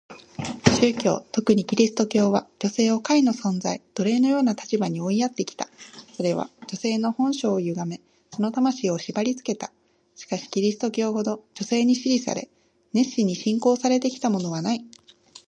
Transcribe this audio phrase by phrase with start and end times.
[0.79, 5.69] 宗教、特にキリスト教は、女性を下位の存在、奴隷のような立場に追いやってきた。
[6.17, 8.01] それは女性の本性を歪め、
[8.33, 9.71] その魂を縛りつけた。
[10.15, 12.49] しかしキリスト教ほど女性に支持され、
[12.93, 14.81] 熱心に信仰されてきたものはない。